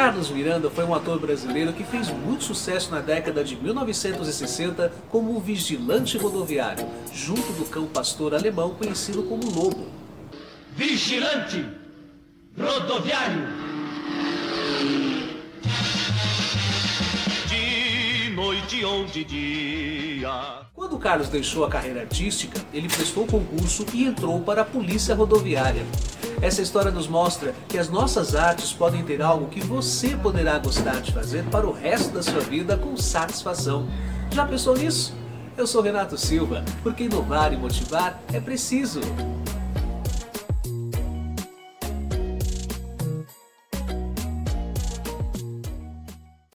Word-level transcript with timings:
Carlos 0.00 0.30
Miranda 0.30 0.70
foi 0.70 0.82
um 0.82 0.94
ator 0.94 1.18
brasileiro 1.18 1.74
que 1.74 1.84
fez 1.84 2.08
muito 2.08 2.42
sucesso 2.42 2.90
na 2.90 3.00
década 3.02 3.44
de 3.44 3.54
1960 3.54 4.90
como 5.10 5.36
um 5.36 5.38
vigilante 5.38 6.16
rodoviário, 6.16 6.88
junto 7.12 7.52
do 7.52 7.66
cão 7.66 7.84
pastor 7.84 8.34
alemão 8.34 8.70
conhecido 8.70 9.22
como 9.24 9.44
Lobo. 9.50 9.88
Vigilante 10.74 11.68
rodoviário. 12.58 13.46
De 17.46 18.30
noite 18.30 18.82
ou 18.82 19.04
de 19.04 19.22
dia. 19.22 20.62
Quando 20.72 20.98
Carlos 20.98 21.28
deixou 21.28 21.62
a 21.66 21.68
carreira 21.68 22.00
artística, 22.00 22.58
ele 22.72 22.88
prestou 22.88 23.26
concurso 23.26 23.84
e 23.92 24.04
entrou 24.06 24.40
para 24.40 24.62
a 24.62 24.64
Polícia 24.64 25.14
Rodoviária. 25.14 25.84
Essa 26.42 26.62
história 26.62 26.90
nos 26.90 27.06
mostra 27.06 27.54
que 27.68 27.76
as 27.76 27.90
nossas 27.90 28.34
artes 28.34 28.72
podem 28.72 29.04
ter 29.04 29.20
algo 29.20 29.48
que 29.48 29.60
você 29.60 30.16
poderá 30.16 30.58
gostar 30.58 31.02
de 31.02 31.12
fazer 31.12 31.44
para 31.44 31.66
o 31.66 31.72
resto 31.72 32.14
da 32.14 32.22
sua 32.22 32.40
vida 32.40 32.78
com 32.78 32.96
satisfação. 32.96 33.86
Já 34.30 34.46
pensou 34.46 34.74
nisso? 34.74 35.14
Eu 35.54 35.66
sou 35.66 35.82
Renato 35.82 36.16
Silva, 36.16 36.64
porque 36.82 37.04
inovar 37.04 37.52
e 37.52 37.58
motivar 37.58 38.18
é 38.32 38.40
preciso. 38.40 39.00